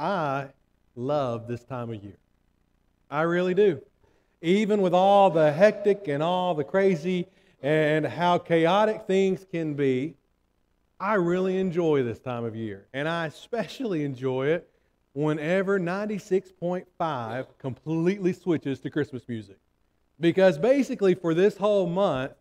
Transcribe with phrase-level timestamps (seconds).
[0.00, 0.48] I
[0.96, 2.16] love this time of year.
[3.10, 3.82] I really do.
[4.40, 7.26] Even with all the hectic and all the crazy
[7.62, 10.14] and how chaotic things can be,
[10.98, 12.86] I really enjoy this time of year.
[12.94, 14.70] And I especially enjoy it
[15.12, 19.58] whenever 96.5 completely switches to Christmas music.
[20.18, 22.32] Because basically, for this whole month,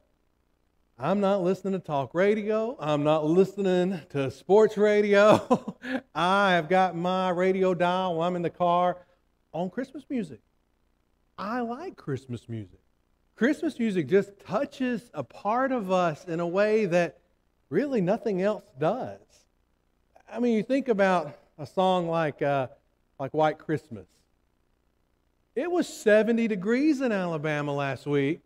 [1.02, 2.76] I'm not listening to talk radio.
[2.78, 5.78] I'm not listening to sports radio.
[6.14, 8.98] I have got my radio dial while I'm in the car
[9.54, 10.42] on Christmas music.
[11.38, 12.82] I like Christmas music.
[13.38, 17.20] Christmas music just touches a part of us in a way that
[17.70, 19.22] really nothing else does.
[20.30, 22.68] I mean, you think about a song like, uh,
[23.18, 24.08] like White Christmas.
[25.56, 28.42] It was 70 degrees in Alabama last week,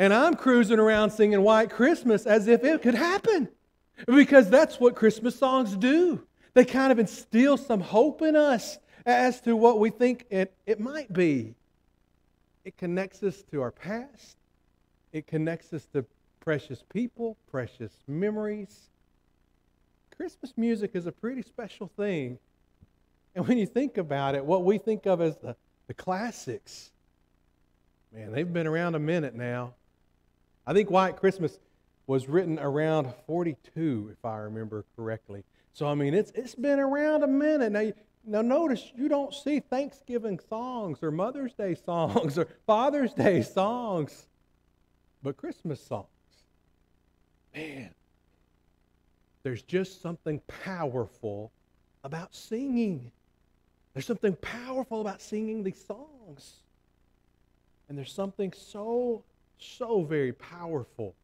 [0.00, 3.50] and I'm cruising around singing White Christmas as if it could happen.
[4.06, 6.26] Because that's what Christmas songs do.
[6.54, 10.80] They kind of instill some hope in us as to what we think it, it
[10.80, 11.54] might be.
[12.64, 14.38] It connects us to our past,
[15.12, 16.06] it connects us to
[16.40, 18.88] precious people, precious memories.
[20.16, 22.38] Christmas music is a pretty special thing.
[23.34, 25.56] And when you think about it, what we think of as the,
[25.88, 26.90] the classics,
[28.14, 29.74] man, they've been around a minute now.
[30.70, 31.58] I think White Christmas
[32.06, 35.42] was written around 42, if I remember correctly.
[35.72, 37.72] So, I mean, it's, it's been around a minute.
[37.72, 37.90] Now,
[38.24, 44.28] now, notice you don't see Thanksgiving songs or Mother's Day songs or Father's Day songs,
[45.24, 46.06] but Christmas songs.
[47.52, 47.92] Man,
[49.42, 51.50] there's just something powerful
[52.04, 53.10] about singing.
[53.92, 56.60] There's something powerful about singing these songs.
[57.88, 59.24] And there's something so,
[59.60, 61.14] so very powerful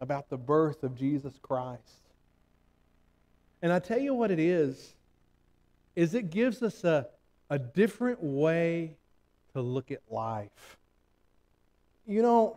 [0.00, 2.00] about the birth of Jesus Christ.
[3.62, 4.94] And I tell you what it is
[5.96, 7.08] is it gives us a,
[7.50, 8.96] a different way
[9.52, 10.78] to look at life.
[12.06, 12.56] You know,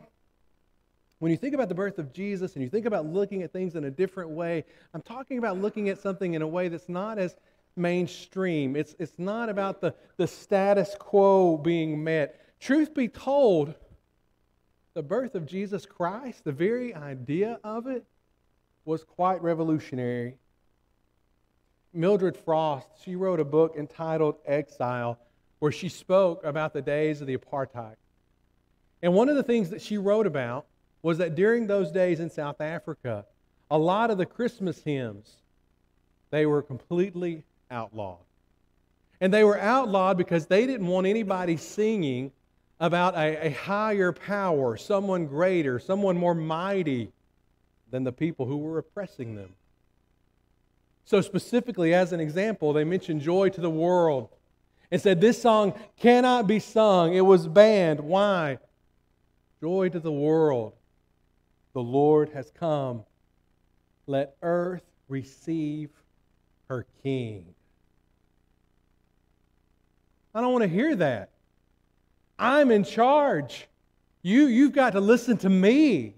[1.19, 3.75] when you think about the birth of Jesus and you think about looking at things
[3.75, 7.17] in a different way, I'm talking about looking at something in a way that's not
[7.17, 7.35] as
[7.75, 8.75] mainstream.
[8.75, 12.59] It's, it's not about the, the status quo being met.
[12.59, 13.73] Truth be told,
[14.93, 18.05] the birth of Jesus Christ, the very idea of it,
[18.85, 20.37] was quite revolutionary
[21.93, 25.19] Mildred Frost, she wrote a book entitled Exile,
[25.59, 27.95] where she spoke about the days of the apartheid.
[29.01, 30.65] And one of the things that she wrote about
[31.03, 33.25] was that during those days in South Africa,
[33.69, 35.37] a lot of the Christmas hymns,
[36.31, 38.17] they were completely outlawed.
[39.21, 42.31] And they were outlawed because they didn't want anybody singing
[42.83, 47.09] about a, a higher power, someone greater, someone more mighty
[47.91, 49.55] than the people who were oppressing them.
[51.05, 54.27] So, specifically, as an example, they mentioned Joy to the World
[54.91, 57.13] and said this song cannot be sung.
[57.13, 58.01] It was banned.
[58.01, 58.57] Why?
[59.61, 60.73] Joy to the world.
[61.71, 63.05] The Lord has come.
[64.07, 65.89] Let earth receive
[66.67, 67.45] her King.
[70.35, 71.29] I don't want to hear that.
[72.43, 73.69] I'm in charge.
[74.21, 76.15] You, you've got to listen to me.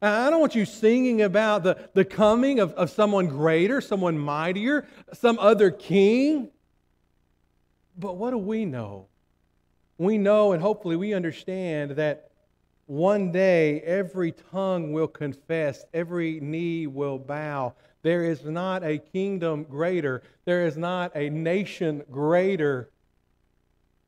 [0.00, 4.86] I don't want you singing about the, the coming of, of someone greater, someone mightier,
[5.12, 6.50] some other king.
[7.98, 9.08] But what do we know?
[9.98, 12.30] We know, and hopefully we understand, that
[12.86, 17.74] one day every tongue will confess, every knee will bow.
[18.00, 22.88] There is not a kingdom greater, there is not a nation greater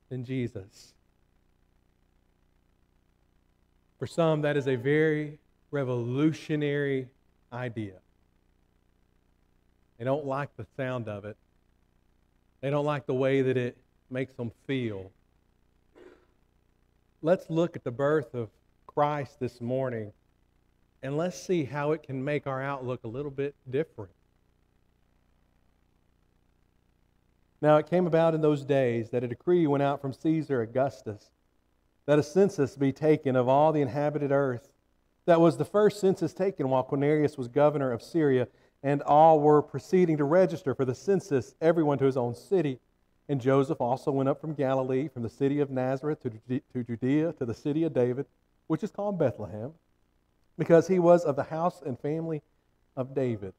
[0.08, 0.94] than Jesus.
[3.98, 5.38] For some, that is a very
[5.70, 7.08] revolutionary
[7.52, 7.94] idea.
[9.98, 11.36] They don't like the sound of it.
[12.60, 13.76] They don't like the way that it
[14.10, 15.10] makes them feel.
[17.22, 18.48] Let's look at the birth of
[18.86, 20.12] Christ this morning
[21.02, 24.10] and let's see how it can make our outlook a little bit different.
[27.60, 31.30] Now, it came about in those days that a decree went out from Caesar Augustus
[32.08, 34.70] that a census be taken of all the inhabited earth
[35.26, 38.48] that was the first census taken while Quirinius was governor of Syria,
[38.82, 42.78] and all were proceeding to register for the census, everyone to his own city.
[43.28, 47.44] And Joseph also went up from Galilee, from the city of Nazareth to Judea, to
[47.44, 48.24] the city of David,
[48.68, 49.74] which is called Bethlehem,
[50.56, 52.40] because he was of the house and family
[52.96, 53.52] of David,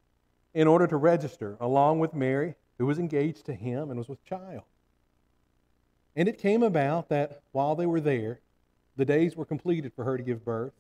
[0.56, 4.26] in order to register, along with Mary, who was engaged to him and was with
[4.26, 4.64] child.
[6.20, 8.42] And it came about that while they were there,
[8.98, 10.74] the days were completed for her to give birth.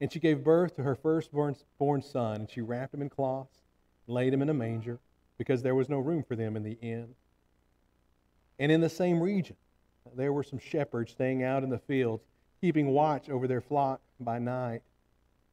[0.00, 1.54] And she gave birth to her firstborn
[2.00, 3.58] son, and she wrapped him in cloths,
[4.06, 4.98] and laid him in a manger,
[5.36, 7.16] because there was no room for them in the inn.
[8.58, 9.56] And in the same region,
[10.16, 12.24] there were some shepherds staying out in the fields,
[12.62, 14.80] keeping watch over their flock by night.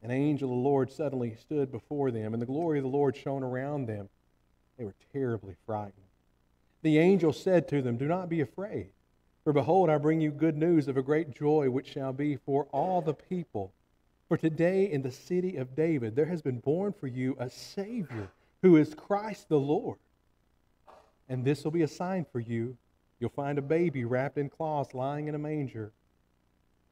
[0.02, 3.14] An angel of the Lord suddenly stood before them, and the glory of the Lord
[3.14, 4.08] shone around them.
[4.78, 5.92] They were terribly frightened.
[6.80, 8.92] The angel said to them, Do not be afraid,
[9.46, 12.64] for behold, I bring you good news of a great joy which shall be for
[12.72, 13.72] all the people.
[14.26, 18.28] For today in the city of David there has been born for you a Savior
[18.62, 19.98] who is Christ the Lord.
[21.28, 22.76] And this will be a sign for you.
[23.20, 25.92] You'll find a baby wrapped in cloths lying in a manger.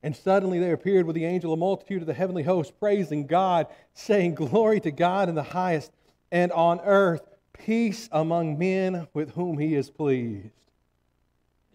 [0.05, 3.67] And suddenly there appeared with the angel a multitude of the heavenly host, praising God,
[3.95, 5.91] saying, Glory to God in the highest,
[6.31, 7.23] and on earth
[7.53, 10.64] peace among men with whom he is pleased.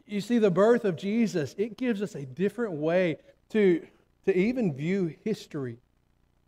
[0.10, 3.18] You see, the birth of Jesus, it gives us a different way
[3.50, 3.86] to,
[4.26, 5.78] to even view history.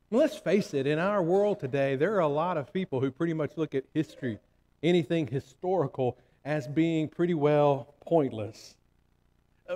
[0.09, 3.33] let's face it, in our world today, there are a lot of people who pretty
[3.33, 4.39] much look at history,
[4.81, 8.75] anything historical, as being pretty well pointless.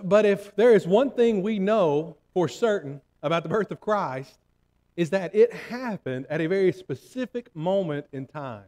[0.03, 4.35] But if there is one thing we know for certain about the birth of Christ,
[4.97, 8.63] is that it happened at a very specific moment in time.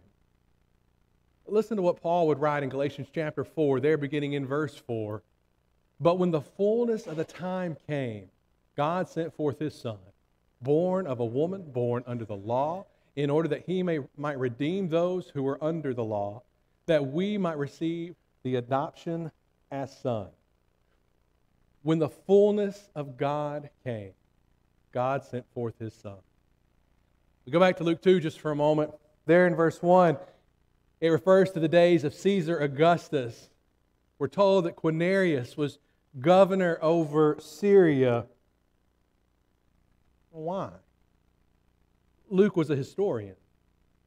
[1.50, 5.24] Listen to what Paul would write in Galatians chapter 4, there beginning in verse 4.
[6.00, 8.30] But when the fullness of the time came,
[8.76, 9.98] God sent forth his Son,
[10.62, 12.86] born of a woman, born under the law,
[13.16, 16.44] in order that he may, might redeem those who were under the law,
[16.86, 19.32] that we might receive the adoption
[19.72, 20.30] as sons.
[21.82, 24.12] When the fullness of God came,
[24.92, 26.18] God sent forth his Son.
[27.46, 28.92] We go back to Luke 2 just for a moment.
[29.26, 30.18] There in verse 1,
[31.00, 33.50] it refers to the days of Caesar Augustus.
[34.20, 35.78] We're told that Quirinius was
[36.20, 38.26] governor over Syria.
[40.32, 40.72] Why?
[42.30, 43.36] Luke was a historian.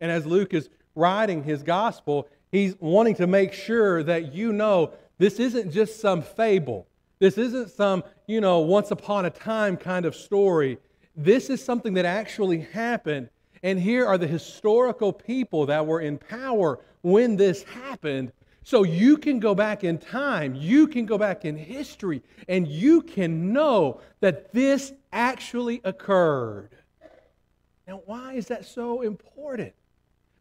[0.01, 4.93] And as Luke is writing his gospel, he's wanting to make sure that you know
[5.19, 6.87] this isn't just some fable.
[7.19, 10.79] This isn't some, you know, once upon a time kind of story.
[11.15, 13.29] This is something that actually happened
[13.63, 18.33] and here are the historical people that were in power when this happened.
[18.63, 23.03] So you can go back in time, you can go back in history, and you
[23.03, 26.71] can know that this actually occurred.
[27.87, 29.73] Now, why is that so important?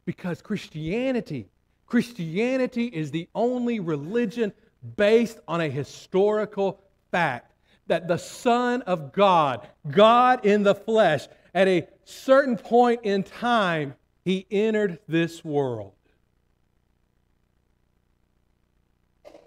[0.05, 1.49] Because Christianity,
[1.87, 4.53] Christianity is the only religion
[4.95, 6.81] based on a historical
[7.11, 7.53] fact
[7.87, 13.95] that the Son of God, God in the flesh, at a certain point in time,
[14.25, 15.93] he entered this world.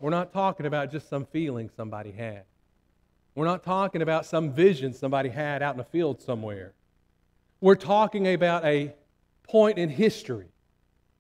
[0.01, 2.45] We're not talking about just some feeling somebody had.
[3.35, 6.73] We're not talking about some vision somebody had out in a field somewhere.
[7.61, 8.95] We're talking about a
[9.49, 10.49] point in history,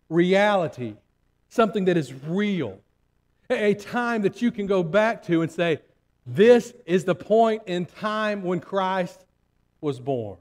[0.08, 0.94] reality,
[1.48, 2.80] something that is real,
[3.48, 5.80] a time that you can go back to and say,
[6.26, 9.24] This is the point in time when Christ
[9.80, 10.38] was born.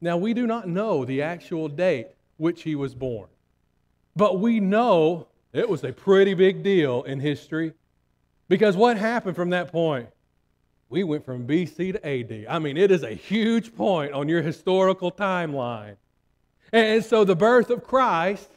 [0.00, 3.28] Now, we do not know the actual date which he was born,
[4.14, 7.72] but we know it was a pretty big deal in history
[8.48, 10.08] because what happened from that point?
[10.88, 12.46] We went from BC to AD.
[12.48, 15.96] I mean, it is a huge point on your historical timeline.
[16.72, 18.50] And so the birth of Christ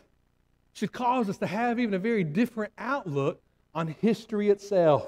[0.74, 3.42] should cause us to have even a very different outlook
[3.74, 5.08] on history itself.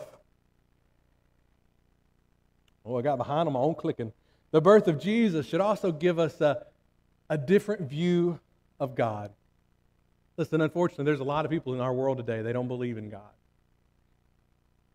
[2.83, 4.11] Oh, I got behind on my own clicking.
[4.51, 6.65] The birth of Jesus should also give us a,
[7.29, 8.39] a different view
[8.79, 9.31] of God.
[10.37, 13.09] Listen, unfortunately, there's a lot of people in our world today, they don't believe in
[13.09, 13.21] God.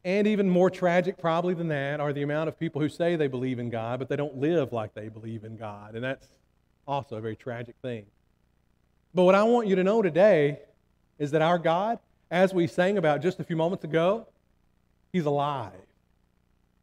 [0.05, 3.27] And even more tragic, probably, than that, are the amount of people who say they
[3.27, 5.95] believe in God, but they don't live like they believe in God.
[5.95, 6.29] And that's
[6.87, 8.07] also a very tragic thing.
[9.15, 10.61] But what I want you to know today
[11.19, 11.99] is that our God,
[12.31, 14.29] as we sang about just a few moments ago,
[15.13, 15.73] He's alive.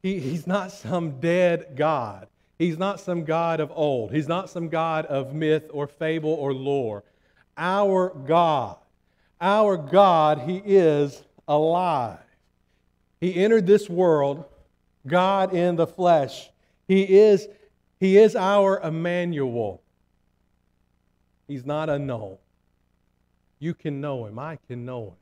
[0.01, 2.27] He, he's not some dead God.
[2.57, 4.11] He's not some God of old.
[4.11, 7.03] He's not some God of myth or fable or lore.
[7.57, 8.77] Our God,
[9.41, 12.19] our God, He is alive.
[13.19, 14.45] He entered this world,
[15.07, 16.49] God in the flesh.
[16.87, 17.47] He is,
[17.99, 19.81] he is our Emmanuel.
[21.47, 22.37] He's not unknown.
[23.59, 24.39] You can know Him.
[24.39, 25.13] I can know Him.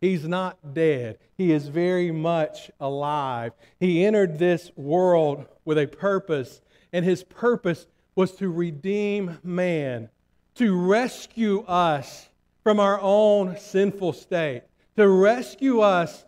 [0.00, 1.18] He's not dead.
[1.36, 3.52] He is very much alive.
[3.78, 6.60] He entered this world with a purpose,
[6.92, 10.08] and his purpose was to redeem man,
[10.56, 12.28] to rescue us
[12.62, 14.62] from our own sinful state,
[14.96, 16.24] to rescue us,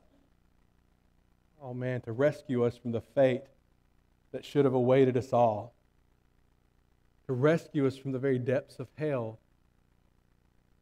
[1.62, 3.44] oh man, to rescue us from the fate
[4.32, 5.74] that should have awaited us all,
[7.26, 9.38] to rescue us from the very depths of hell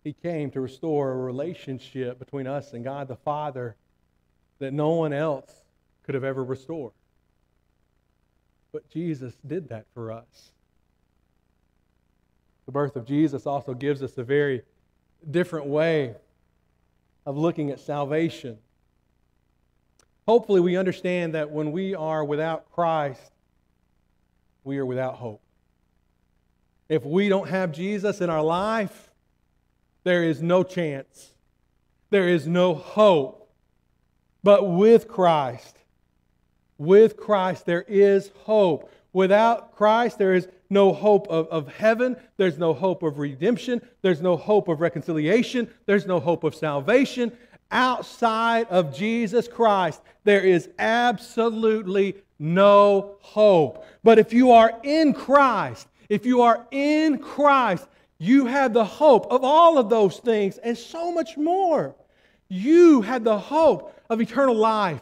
[0.04, 3.76] he came to restore a relationship between us and God the Father
[4.58, 5.50] that no one else
[6.02, 6.92] could have ever restored.
[8.72, 10.52] But Jesus did that for us.
[12.66, 14.62] The birth of Jesus also gives us a very
[15.30, 16.14] different way
[17.26, 18.58] of looking at salvation.
[20.26, 23.32] Hopefully, we understand that when we are without Christ,
[24.64, 25.42] we are without hope.
[26.88, 29.10] If we don't have Jesus in our life,
[30.04, 31.32] there is no chance.
[32.10, 33.50] There is no hope.
[34.42, 35.78] But with Christ,
[36.78, 38.90] with Christ, there is hope.
[39.12, 42.16] Without Christ, there is no hope of, of heaven.
[42.38, 43.82] There's no hope of redemption.
[44.00, 45.68] There's no hope of reconciliation.
[45.86, 47.32] There's no hope of salvation.
[47.70, 53.84] Outside of Jesus Christ, there is absolutely no hope.
[54.02, 57.86] But if you are in Christ, if you are in Christ,
[58.18, 61.94] you have the hope of all of those things and so much more.
[62.48, 65.00] You have the hope of eternal life.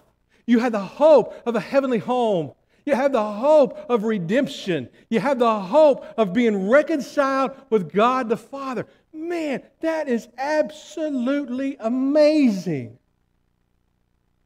[0.50, 2.54] You have the hope of a heavenly home.
[2.84, 4.88] You have the hope of redemption.
[5.08, 8.88] You have the hope of being reconciled with God the Father.
[9.12, 12.98] Man, that is absolutely amazing.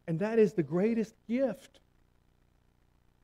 [0.06, 1.80] And that is the greatest gift.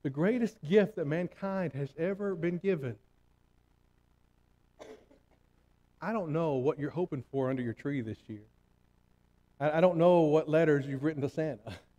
[0.02, 2.96] The greatest gift that mankind has ever been given.
[6.00, 8.46] I don't know what you're hoping for under your tree this year.
[9.60, 11.74] I don't know what letters you've written to Santa.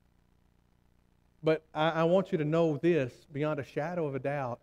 [1.43, 4.60] But I, I want you to know this beyond a shadow of a doubt.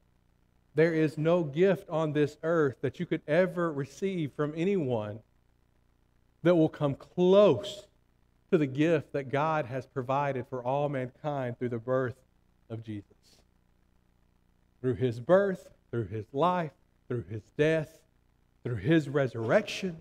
[0.75, 5.18] There is no gift on this earth that you could ever receive from anyone
[6.42, 7.87] that will come close
[8.50, 12.16] to the gift that God has provided for all mankind through the birth
[12.70, 13.04] of Jesus.
[14.80, 16.70] Through his birth, through his life,
[17.08, 17.99] through his death,
[18.62, 19.97] through his resurrection,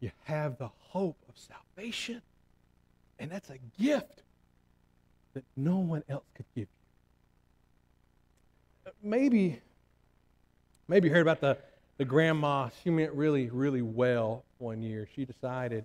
[0.00, 2.22] you have the hope of salvation.
[3.18, 4.22] And that's a gift
[5.36, 6.66] that no one else could give you.
[8.86, 9.60] Uh, maybe,
[10.88, 11.58] maybe you heard about the,
[11.98, 12.70] the grandma.
[12.82, 15.06] She meant really, really well one year.
[15.14, 15.84] She decided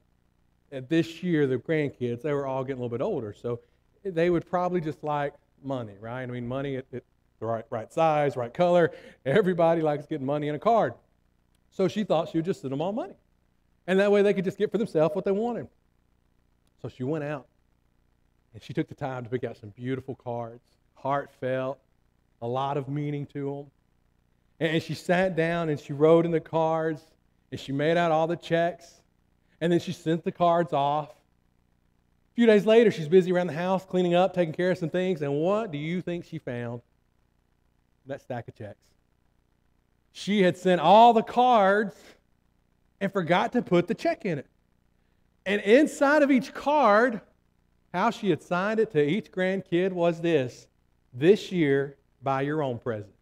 [0.69, 3.59] that this year the grandkids, they were all getting a little bit older, so
[4.05, 6.23] they would probably just like money, right?
[6.23, 7.01] I mean, money at, the
[7.41, 8.91] right, right size, right color.
[9.25, 10.93] Everybody likes getting money in a card.
[11.71, 13.15] So she thought she would just send them all money.
[13.85, 15.67] And that way they could just get for themselves what they wanted.
[16.81, 17.47] So she went out
[18.53, 20.63] and she took the time to pick out some beautiful cards,
[20.95, 21.79] heartfelt,
[22.41, 23.71] a lot of meaning to them.
[24.59, 27.01] And she sat down and she wrote in the cards
[27.51, 29.01] and she made out all the checks.
[29.59, 31.09] And then she sent the cards off.
[31.09, 34.89] A few days later, she's busy around the house cleaning up, taking care of some
[34.89, 35.21] things.
[35.21, 36.81] And what do you think she found?
[38.07, 38.79] That stack of checks.
[40.13, 41.95] She had sent all the cards
[42.99, 44.47] and forgot to put the check in it.
[45.45, 47.21] And inside of each card
[47.93, 50.67] how she had signed it to each grandkid was this
[51.13, 53.13] this year, buy your own present.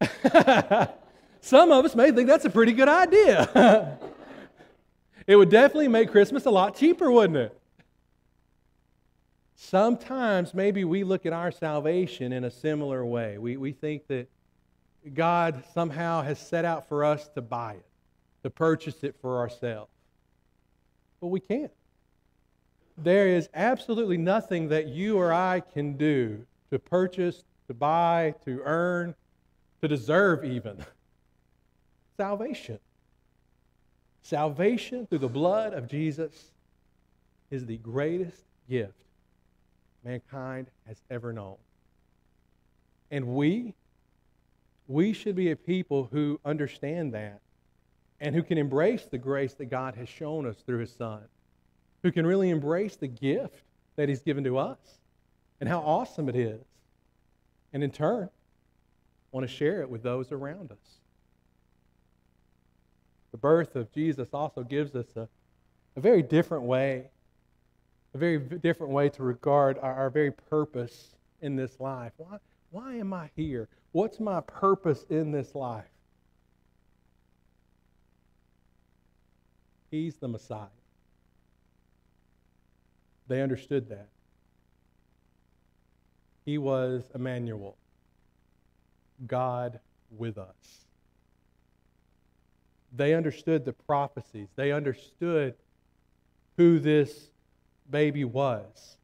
[1.40, 3.98] Some of us may think that's a pretty good idea.
[5.26, 7.60] it would definitely make Christmas a lot cheaper, wouldn't it?
[9.54, 13.38] Sometimes maybe we look at our salvation in a similar way.
[13.38, 14.28] We, we think that
[15.14, 17.86] God somehow has set out for us to buy it,
[18.42, 19.90] to purchase it for ourselves.
[21.20, 21.72] But we can't.
[22.96, 28.60] There is absolutely nothing that you or I can do to purchase, to buy, to
[28.64, 29.14] earn,
[29.80, 30.84] to deserve even
[32.16, 32.78] salvation.
[34.22, 36.52] Salvation through the blood of Jesus
[37.50, 38.92] is the greatest gift
[40.04, 41.56] mankind has ever known.
[43.10, 43.74] And we,
[44.86, 47.40] we should be a people who understand that
[48.20, 51.22] and who can embrace the grace that God has shown us through His Son,
[52.02, 53.62] who can really embrace the gift
[53.96, 54.78] that He's given to us
[55.60, 56.64] and how awesome it is,
[57.72, 58.28] and in turn,
[59.32, 60.98] want to share it with those around us.
[63.30, 65.28] The birth of Jesus also gives us a,
[65.96, 67.10] a very different way,
[68.14, 72.12] a very different way to regard our, our very purpose in this life.
[72.16, 72.38] Why,
[72.70, 73.68] why am I here?
[73.92, 75.84] What's my purpose in this life?
[79.90, 80.66] He's the Messiah.
[83.26, 84.08] They understood that.
[86.44, 87.76] He was Emmanuel,
[89.26, 89.80] God
[90.10, 90.86] with us.
[92.96, 94.48] They understood the prophecies.
[94.56, 95.54] They understood
[96.56, 97.30] who this
[97.90, 98.96] baby was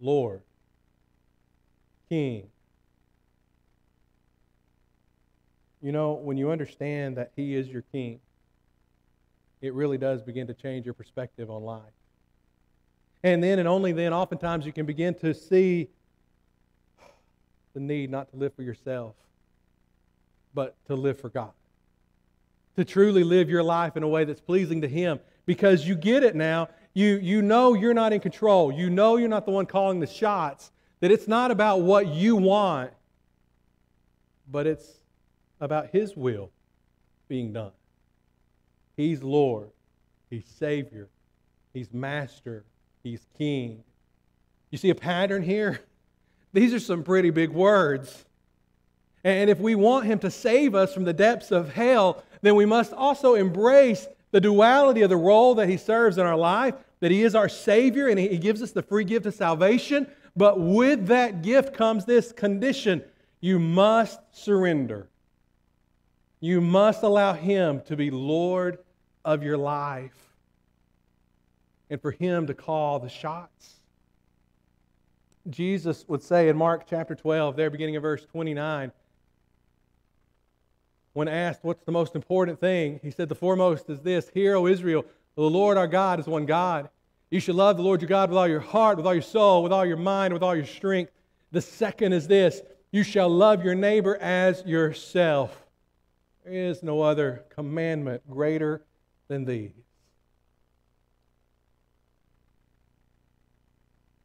[0.00, 0.42] Lord,
[2.08, 2.48] King.
[5.82, 8.20] You know, when you understand that He is your King,
[9.60, 11.82] it really does begin to change your perspective on life.
[13.22, 15.88] And then and only then, oftentimes, you can begin to see
[17.74, 19.14] the need not to live for yourself,
[20.54, 21.52] but to live for God.
[22.76, 26.22] To truly live your life in a way that's pleasing to Him because you get
[26.22, 26.68] it now.
[26.94, 28.72] You, you know you're not in control.
[28.72, 30.72] You know you're not the one calling the shots.
[31.00, 32.92] That it's not about what you want,
[34.50, 34.86] but it's
[35.60, 36.50] about His will
[37.28, 37.72] being done.
[39.00, 39.70] He's Lord,
[40.28, 41.08] He's Savior,
[41.72, 42.64] He's Master,
[43.02, 43.82] He's King.
[44.70, 45.80] You see a pattern here?
[46.52, 48.26] These are some pretty big words.
[49.24, 52.66] And if we want Him to save us from the depths of hell, then we
[52.66, 57.10] must also embrace the duality of the role that He serves in our life, that
[57.10, 60.06] He is our Savior and He gives us the free gift of salvation.
[60.36, 63.02] But with that gift comes this condition
[63.40, 65.08] you must surrender.
[66.40, 68.78] You must allow Him to be Lord
[69.24, 70.30] of your life
[71.90, 73.80] and for Him to call the shots.
[75.48, 78.92] Jesus would say in Mark chapter 12, there beginning of verse 29,
[81.12, 84.66] when asked what's the most important thing, he said, The foremost is this Hear, O
[84.66, 86.88] Israel, the Lord our God is one God.
[87.30, 89.62] You should love the Lord your God with all your heart, with all your soul,
[89.62, 91.12] with all your mind, with all your strength.
[91.52, 92.62] The second is this
[92.92, 95.64] You shall love your neighbor as yourself.
[96.44, 98.82] There is no other commandment greater
[99.30, 99.70] than these.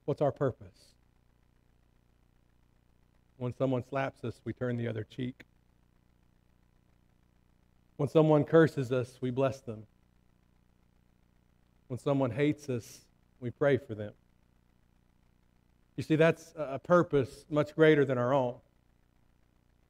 [0.06, 0.96] What's our purpose?
[3.38, 5.44] When someone slaps us, we turn the other cheek.
[7.98, 9.84] When someone curses us, we bless them.
[11.88, 13.02] When someone hates us,
[13.40, 14.14] we pray for them.
[15.98, 18.56] You see, that's a purpose much greater than our own.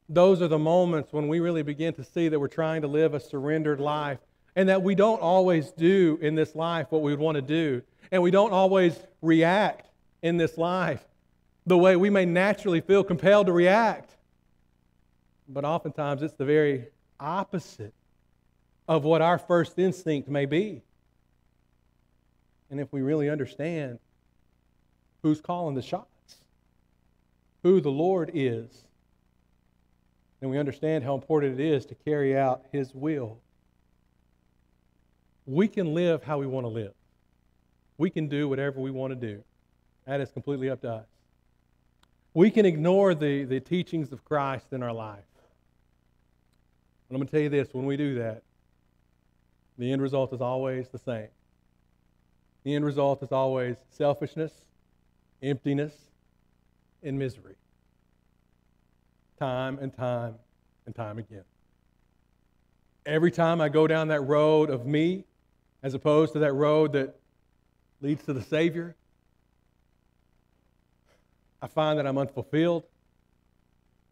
[0.10, 3.14] Those are the moments when we really begin to see that we're trying to live
[3.14, 4.20] a surrendered life
[4.56, 7.82] and that we don't always do in this life what we would want to do.
[8.12, 9.90] And we don't always react
[10.22, 11.04] in this life
[11.66, 14.12] the way we may naturally feel compelled to react.
[15.48, 16.88] But oftentimes it's the very
[17.20, 17.94] opposite
[18.88, 20.82] of what our first instinct may be.
[22.70, 24.00] And if we really understand
[25.22, 26.38] who's calling the shots,
[27.64, 28.86] who the Lord is,
[30.40, 33.40] then we understand how important it is to carry out His will.
[35.46, 36.94] We can live how we want to live.
[37.98, 39.44] We can do whatever we want to do.
[40.06, 41.08] That is completely up to us.
[42.34, 45.24] We can ignore the, the teachings of Christ in our life.
[47.10, 48.44] And I'm going to tell you this when we do that,
[49.78, 51.28] the end result is always the same.
[52.64, 54.52] The end result is always selfishness,
[55.44, 55.94] emptiness,
[57.04, 57.56] and misery.
[59.40, 60.36] Time and time
[60.86, 61.44] and time again.
[63.06, 65.26] Every time I go down that road of me,
[65.86, 67.16] as opposed to that road that
[68.02, 68.96] leads to the Savior,
[71.62, 72.86] I find that I'm unfulfilled.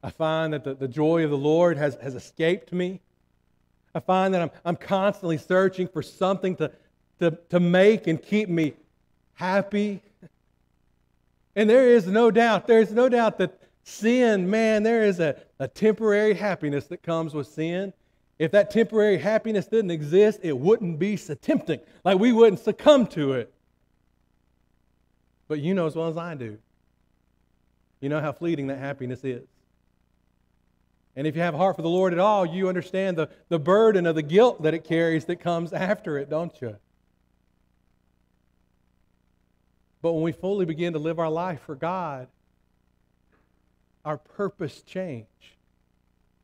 [0.03, 3.01] I find that the, the joy of the Lord has, has escaped me.
[3.95, 6.71] I find that I'm, I'm constantly searching for something to,
[7.19, 8.73] to, to make and keep me
[9.33, 10.03] happy.
[11.55, 15.41] And there is no doubt, there is no doubt that sin, man, there is a,
[15.57, 17.93] a temporary happiness that comes with sin.
[18.43, 21.79] If that temporary happiness didn't exist, it wouldn't be so tempting.
[22.03, 23.53] Like we wouldn't succumb to it.
[25.47, 26.57] But you know as well as I do
[28.03, 29.47] you know how fleeting that happiness is.
[31.15, 33.59] And if you have a heart for the Lord at all, you understand the, the
[33.59, 36.75] burden of the guilt that it carries that comes after it, don't you?
[40.01, 42.27] But when we fully begin to live our life for God,
[44.03, 45.52] our purpose change.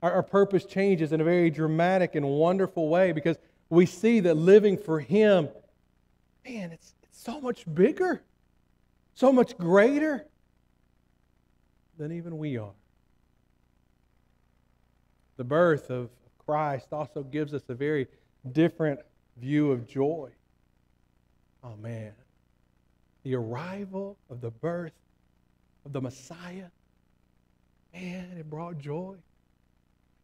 [0.01, 3.37] Our, our purpose changes in a very dramatic and wonderful way because
[3.69, 5.49] we see that living for Him,
[6.45, 8.21] man, it's, it's so much bigger,
[9.13, 10.25] so much greater
[11.97, 12.71] than even we are.
[15.37, 16.09] The birth of
[16.45, 18.07] Christ also gives us a very
[18.51, 18.99] different
[19.37, 20.29] view of joy.
[21.63, 22.13] Oh, man.
[23.23, 24.93] The arrival of the birth
[25.85, 26.67] of the Messiah,
[27.93, 29.15] man, it brought joy.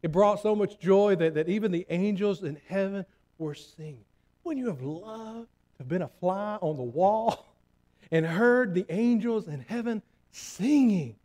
[0.06, 3.04] It brought so much joy that, that even the angels in heaven
[3.38, 4.04] were singing.
[4.44, 7.44] When you have loved to have been a fly on the wall
[8.12, 11.16] and heard the angels in heaven singing,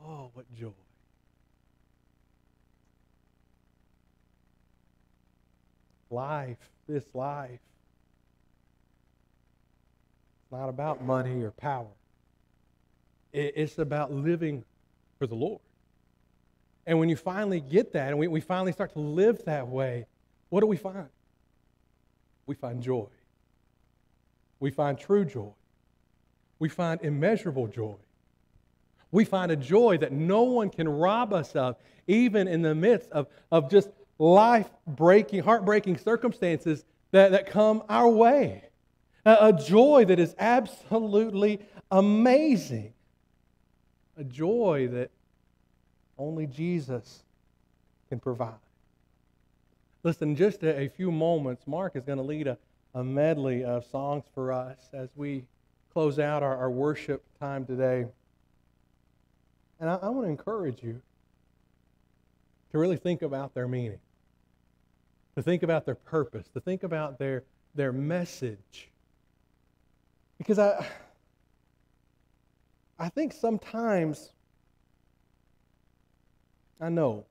[0.00, 0.70] Oh, what joy.
[6.08, 7.50] Life, this life,
[10.44, 11.88] it's not about money or power.
[13.32, 14.64] It's about living
[15.18, 15.65] for the Lord.
[16.86, 20.06] And when you finally get that and we, we finally start to live that way,
[20.48, 21.08] what do we find?
[22.46, 23.06] we find joy.
[24.60, 25.52] We find true joy.
[26.58, 27.96] We find immeasurable joy.
[29.10, 33.10] We find a joy that no one can rob us of, even in the midst
[33.10, 38.64] of, of just life breaking, heartbreaking circumstances that, that come our way.
[39.24, 42.94] A, a joy that is absolutely amazing.
[44.16, 45.10] A joy that
[46.18, 47.22] only Jesus
[48.08, 48.54] can provide.
[50.02, 52.56] Listen, just a, a few moments, Mark is going to lead a,
[52.94, 55.44] a medley of songs for us as we
[55.92, 58.06] close out our, our worship time today.
[59.80, 61.00] And I, I want to encourage you
[62.72, 63.98] to really think about their meaning,
[65.36, 68.90] to think about their purpose, to think about their, their message.
[70.38, 70.86] Because I,
[72.98, 74.32] I think sometimes,
[76.80, 77.24] I know,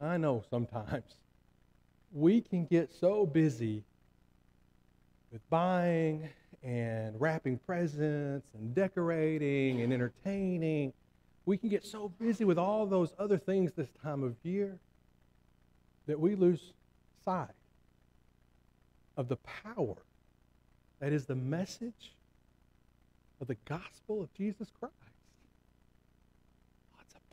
[0.00, 1.04] I know sometimes,
[2.12, 3.82] we can get so busy
[5.30, 6.28] with buying
[6.62, 10.92] and wrapping presents and decorating and entertaining.
[11.44, 14.78] We can get so busy with all those other things this time of year
[16.06, 16.72] that we lose
[17.24, 17.48] sight
[19.16, 19.96] of the power
[21.00, 22.14] that is the message
[23.40, 24.94] of the gospel of Jesus Christ.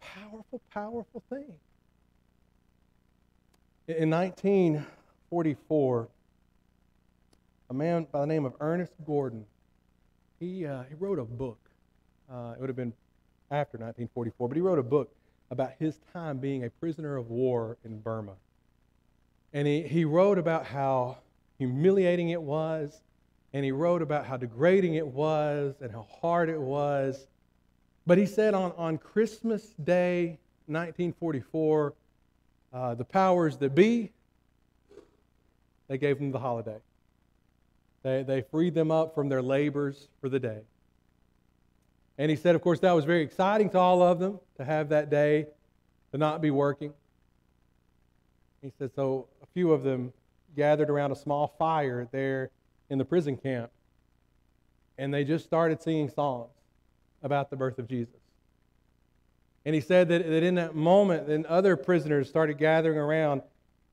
[0.01, 1.53] Powerful, powerful thing.
[3.87, 6.07] In 1944,
[7.69, 9.45] a man by the name of Ernest Gordon,
[10.39, 11.59] he, uh, he wrote a book.
[12.31, 12.93] Uh, it would have been
[13.49, 15.13] after 1944, but he wrote a book
[15.51, 18.33] about his time being a prisoner of war in Burma.
[19.53, 21.17] And he, he wrote about how
[21.57, 23.01] humiliating it was,
[23.53, 27.27] and he wrote about how degrading it was and how hard it was.
[28.05, 31.93] But he said on, on Christmas Day, 1944,
[32.73, 34.11] uh, the powers that be,
[35.87, 36.77] they gave them the holiday.
[38.03, 40.61] They, they freed them up from their labors for the day.
[42.17, 44.89] And he said, of course, that was very exciting to all of them to have
[44.89, 45.47] that day
[46.11, 46.93] to not be working.
[48.61, 50.13] He said, so a few of them
[50.55, 52.51] gathered around a small fire there
[52.89, 53.71] in the prison camp,
[54.97, 56.51] and they just started singing songs
[57.23, 58.15] about the birth of Jesus.
[59.65, 63.41] And he said that, that in that moment, then other prisoners started gathering around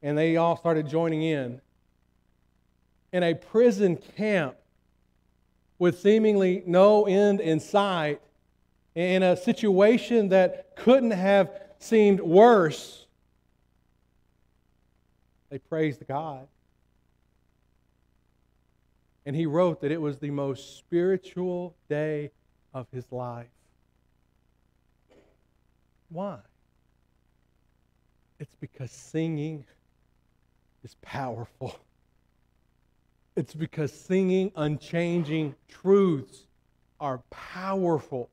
[0.03, 1.61] and they all started joining in.
[3.13, 4.57] In a prison camp
[5.79, 8.21] with seemingly no end in sight,
[8.95, 13.07] in a situation that couldn't have seemed worse,
[15.51, 16.47] they praised God.
[19.25, 22.31] And he wrote that it was the most spiritual day
[22.75, 23.47] of his life.
[26.11, 26.39] Why?
[28.39, 29.65] It's because singing
[30.85, 31.79] is powerful.
[33.37, 36.47] It's because singing unchanging truths
[36.99, 38.31] are powerful.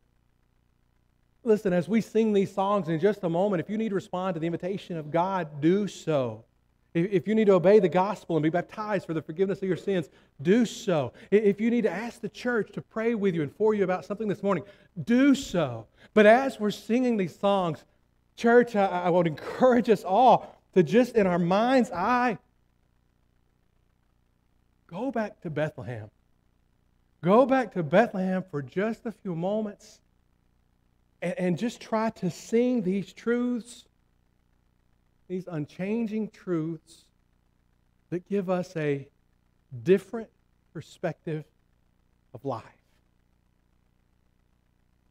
[1.44, 4.34] Listen, as we sing these songs in just a moment, if you need to respond
[4.34, 6.44] to the invitation of God, do so.
[6.96, 9.76] If you need to obey the gospel and be baptized for the forgiveness of your
[9.76, 10.10] sins,
[10.42, 11.12] do so.
[11.30, 14.06] If you need to ask the church to pray with you and for you about
[14.06, 14.64] something this morning,
[15.04, 15.88] do so.
[16.14, 17.84] But as we're singing these songs,
[18.38, 22.38] church, I, I would encourage us all to just in our mind's eye
[24.88, 26.10] go back to Bethlehem.
[27.22, 30.00] Go back to Bethlehem for just a few moments
[31.22, 33.84] and, and just try to sing these truths
[35.28, 37.06] these unchanging truths
[38.10, 39.08] that give us a
[39.84, 40.30] different
[40.74, 41.44] perspective
[42.34, 42.64] of life.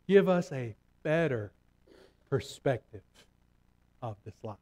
[0.07, 1.51] Give us a better
[2.31, 3.03] perspective
[4.03, 4.57] of this life.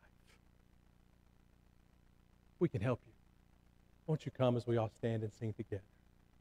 [2.58, 3.12] We can help you.
[4.06, 5.82] Won't you come as we all stand and sing together?